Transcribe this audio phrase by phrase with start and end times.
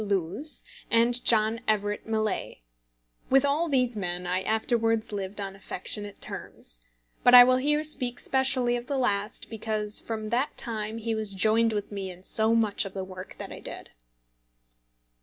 [0.03, 2.63] Lewes, and John Everett Millais.
[3.29, 6.81] With all these men I afterwards lived on affectionate terms;
[7.23, 11.35] but I will here speak specially of the last, because from that time he was
[11.35, 13.91] joined with me in so much of the work that I did.